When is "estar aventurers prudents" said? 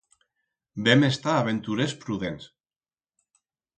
1.09-2.49